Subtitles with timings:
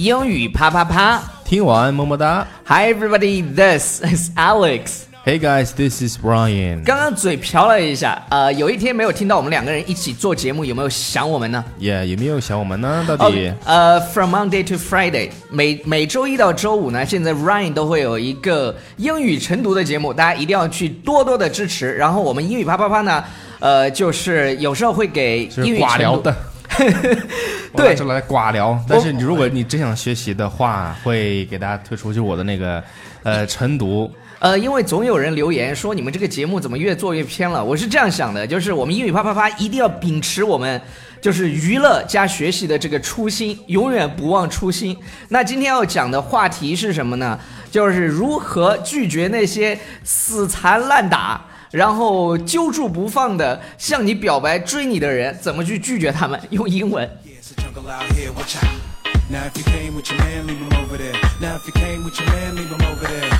[0.00, 2.46] 英语啪啪啪听完么么哒。
[2.64, 5.02] ！Hi everybody, this is Alex。
[5.26, 6.82] Hey guys, this is Brian.
[6.84, 13.04] 刚刚嘴瓢了一下，呃，有一天没有听到我们两个人一起做节目，有没有想我们呢？Yeah，有没有想我们呢？
[13.06, 13.52] 到底？
[13.66, 21.92] 呃，From Monday to Friday，每每周一到周五呢，现在 Ryan 都会有一个英语晨读的节目，大家一定要去多多的支持。
[21.92, 23.22] 然后我们英语啪啪啪呢，
[23.58, 26.34] 呃，就是有时候会给英语晨读寡聊的。
[27.72, 32.82] 我对就来寡聊，但是你如果你真想学习的话，会给大家推出就我的那个
[33.22, 34.10] 呃晨读。
[34.38, 37.62] 呃，因为总有人留言说你们这个节目怎么越做越偏了。
[37.62, 40.80] 我是这样想的，就是我们英语啪啪啪一定要秉持我们
[41.20, 44.96] 就是娱乐加学习的这个初心，永远不忘初心。
[45.28, 47.38] 那今天要讲的话题是什么呢？
[47.70, 51.44] 就是如何拒绝那些死缠烂打。
[51.70, 56.40] 然后揪住不放的向你表白追你的人，怎么去拒绝他们？
[56.50, 57.08] 用英文。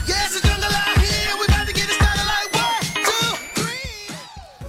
[0.07, 0.50] It's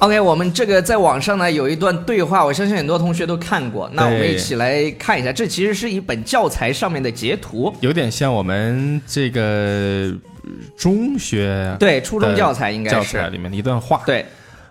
[0.01, 3.87] OK，我们这个在网上呢有一段对话，我相信很多同学都看过。
[3.93, 7.71] 那我们一起来看一下，这其实是一本教材上面的截图。
[7.81, 12.95] 有点像我们这个呃中学对初中教材应该是。
[12.95, 14.01] 教材里面的一段话。
[14.03, 14.25] 对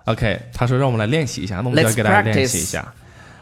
[0.07, 2.93] ，OK，他说让我们来练习一下，那我们就要给大家练习一下。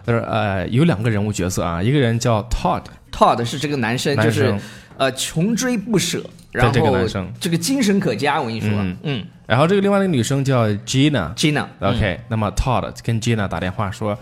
[0.04, 4.54] 他说呃有两个人物角色啊，一个人叫 Todd，Todd 是这个男生，男就是
[4.98, 6.22] 呃穷追不舍，
[6.52, 7.32] 然后这个男生。
[7.40, 8.94] 这个精神可嘉，我跟你说，嗯。
[9.04, 11.33] 嗯然后这个另外一个女生叫 Gina。
[11.35, 14.17] ，Gina， OK，、那么 Todd 跟 Gina 打电话说，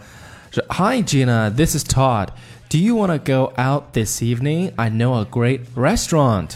[0.51, 4.71] 是 Hi Gina，this is Todd。Do you want to go out this evening?
[4.75, 6.51] I know a great restaurant.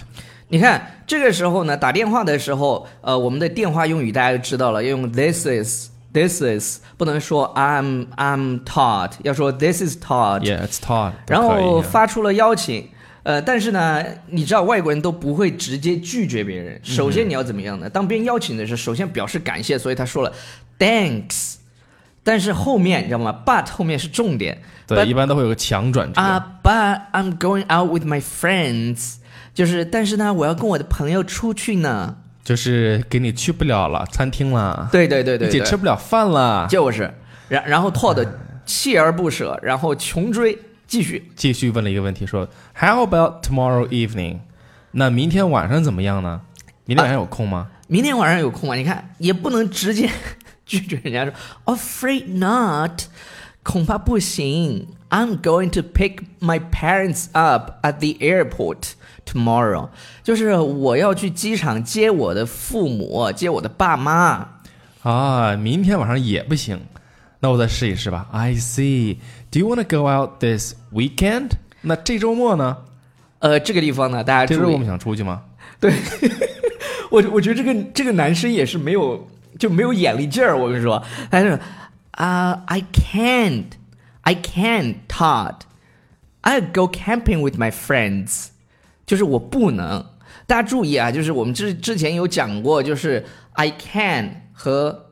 [0.48, 10.44] 你看这个时候呢，打电话的时候，呃，我们的电话用语大家就知道了，要用 this is。This is 不能说 I'm I'm Todd，要说 This is Todd。
[10.44, 12.88] Yeah, it's Todd 都然可以后发出了邀请，
[13.23, 16.81] 呃，但是呢，你知道外国人都不会直接拒绝别人。
[16.83, 17.89] 首先你要怎么样呢？
[17.89, 20.33] 当别人邀请的时候，首先表示感谢，所以他说了
[20.79, 21.57] thanks，
[22.23, 24.61] 但是后面你知道吗？but 后面是重点。
[24.87, 26.21] 对，but 一般都会有个强转折。
[26.21, 29.17] 啊、b u t I'm going out with my friends，
[29.55, 32.17] 就是但是呢，我要跟我的朋友出去呢。
[32.43, 37.13] 就是给你去不了了，餐厅了，对对对对对，一起吃不了饭了，就是，
[37.49, 38.27] 然然后 Todd
[38.67, 40.59] 锲而不舍，然后穷追，
[40.91, 41.31] 继续。
[41.37, 44.41] 继续问了一个问题，说 How about tomorrow evening？
[44.91, 46.41] 那明天晚上怎么样呢？
[46.85, 47.69] 明天晚上有空吗？
[47.87, 48.75] 明天晚上有空吗？
[48.75, 50.11] 你看也不能直接
[50.67, 51.33] 拒绝人家说
[51.77, 53.03] afraid not，
[53.63, 54.89] 恐怕不行。
[55.11, 59.91] I'm going to pick my parents up at the airport tomorrow，
[60.25, 64.49] 就是我要去机场接我的父母，接我的爸妈。
[65.03, 66.81] 啊，明天晚上也不行，
[67.41, 68.29] 那我再试一试吧。
[68.31, 69.17] I see.
[69.51, 71.53] Do you want to go out this weekend？
[71.81, 72.77] 那这周末呢？
[73.39, 75.43] 呃，这个地方呢，大家周我们，想出去吗？
[75.81, 75.93] 对
[77.11, 79.27] 我我觉得这个这个男生也是没有
[79.59, 80.57] 就没有眼力劲儿。
[80.57, 81.59] 我跟你说，他是
[82.11, 83.65] 啊、i can't,
[84.21, 85.61] I can't, Todd,
[86.43, 88.49] I go camping with my friends，
[89.07, 90.05] 就是我不能。
[90.47, 95.07] 大家注意啊，就是我们之之前有讲过，就是 I can 和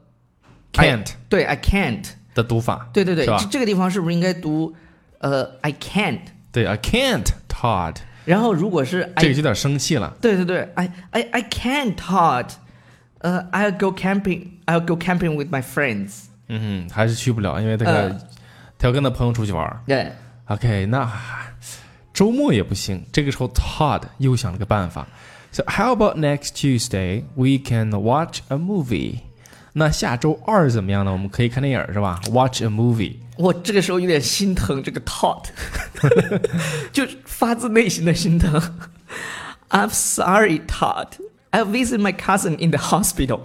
[0.72, 2.04] Can't 对 I can't，
[2.37, 3.47] 的读法，对对对，是吧这？
[3.49, 4.73] 这个地方是不是应该读
[5.19, 6.19] 呃 I can't？
[6.51, 7.95] 对，I can't, Todd。
[8.25, 10.15] 然后如果是 I 这个有点生气了。
[10.21, 12.49] 对对对，I I I can't Todd，
[13.19, 16.25] 呃、i l l go camping，I'll go camping with my friends。
[16.47, 18.21] 嗯哼，还是去不了，因为这个嗯
[18.77, 19.79] 他要跟他朋友出去玩儿。
[19.87, 20.11] 对，
[20.45, 21.11] OK，那
[22.13, 23.03] 周末也不行。
[23.11, 25.07] 这个时候，Todd 又想了个办法。
[25.51, 29.19] So how about next Tuesday we can watch a movie？
[29.78, 31.12] 那下周二怎么样呢？
[31.12, 33.14] 我们可以看电影是吧？Watch a movie。
[33.36, 35.44] 我这个时候有点心疼这个 Todd，
[36.92, 38.60] 就发自内心的心疼。
[39.70, 41.06] I'm sorry, Todd.
[41.50, 43.42] I visit my cousin in the hospital.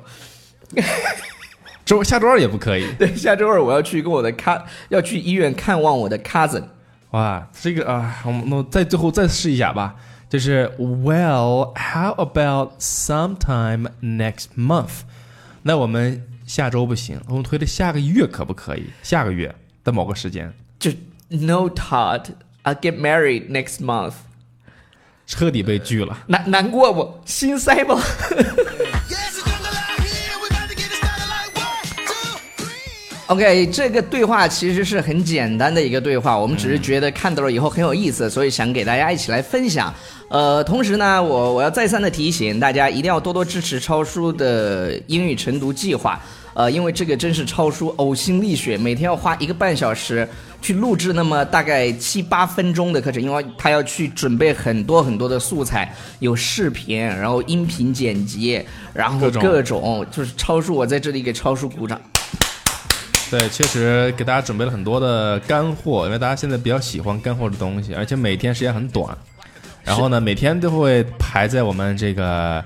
[1.85, 2.91] 周下周二也不可以。
[2.95, 6.63] 对，下周二我要去跟我的 c 要去医院看望我的 cousin。
[7.11, 9.95] 哇，这个啊，我们那我再最后再试一下吧。
[10.27, 15.01] 就是 Well, how about sometime next month？
[15.61, 18.85] 那我们下周不行，我们推的下个月可不可以？
[19.01, 19.53] 下个月
[19.83, 20.53] 的某个时间。
[20.77, 20.91] 就
[21.29, 22.25] No, Todd,
[22.63, 24.13] I get married next month。
[25.25, 27.21] 彻底被拒了，难难过不？
[27.25, 27.97] 心塞不？
[33.27, 39.91] OK，这个对话其实是很简单的一个对话，我们只是觉得看到了以后很有意思，所以想给大家一起来分享。
[40.29, 46.19] 呃，同时呢，我我要再三的提醒大家，一定要多多支持超叔的英语晨读计划。
[46.55, 50.27] 呃，因为这个真是超叔呕心沥血，每天要花一个半小时
[50.61, 58.61] 去录制那么大概七八分钟的课程，因为他要去准备很多很多的素材，有视频，然后音频剪辑，
[58.93, 61.99] 然后各种就是超叔，我在这里给超叔鼓掌。
[63.31, 69.17] 对，确实给大家准备了很多的干货，因为大家现在比较喜欢干货的东西，而且每天时间很短。
[69.83, 72.63] 然后呢，每天都会排在我们这个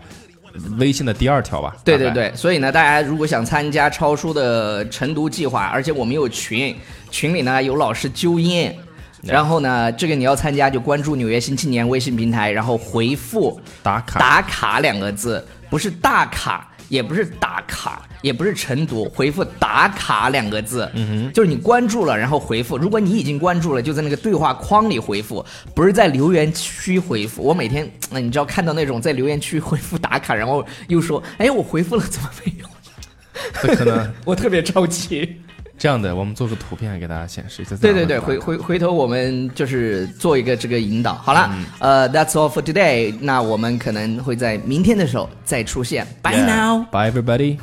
[0.78, 1.76] 微信的第二条吧。
[1.84, 6.76] 对对对，所以呢，大家如果想参加超叔的晨读计划，而且我们有群，
[7.10, 8.72] 群里呢有老师纠音，
[9.24, 22.78] 然后呢，这个你要参加就关注纽约新青年微信平台，然后回复打卡打卡两个字，不是大卡，也不是打卡，也不是晨读，回复打卡两个字，嗯哼，就是你关注了，然后回复。
[22.78, 25.44] 如果你已经关注了，就在那个对话框里回复，
[25.74, 27.42] 不是在留言区回复。
[27.42, 32.68] 我每天，那你知道看到那种在留言区回复打卡，然后又说，哎，我回复了，怎么没有？
[33.62, 35.42] 这可能 我特别着急。
[35.78, 37.76] 这样的，我们做个图片给大家显示一下。
[37.78, 41.14] 对对对，回回回头我们就是做一个这个引导。
[41.14, 43.14] 好了，呃，That's all for today。
[43.22, 46.08] 那我们可能会在明天的时候再出现。
[46.24, 46.86] Bye now。
[46.92, 47.58] Bye everybody.